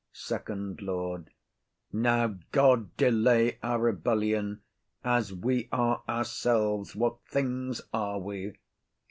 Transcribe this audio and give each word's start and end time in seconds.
FIRST 0.13 0.81
LORD. 0.81 1.29
Now, 1.93 2.39
God 2.51 2.97
delay 2.97 3.59
our 3.61 3.77
rebellion! 3.77 4.63
As 5.03 5.31
we 5.31 5.69
are 5.71 6.01
ourselves, 6.09 6.95
what 6.95 7.19
things 7.27 7.81
are 7.93 8.17
we! 8.17 8.53